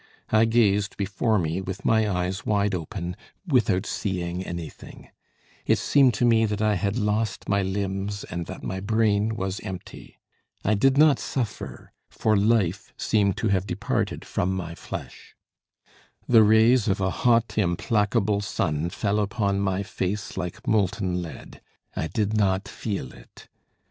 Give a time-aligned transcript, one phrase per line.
[0.31, 3.15] I gazed before me with my eyes wide open
[3.45, 5.09] without seeing anything;
[5.67, 9.59] it seemed to me that I had lost my limbs, and that my brain was
[9.59, 10.17] empty.
[10.65, 15.35] I did not suffer, for life seemed to have departed from my flesh.
[16.27, 21.61] The rays of a hot implacable sun fell upon my face like molten lead.
[21.95, 23.49] I did not feel it.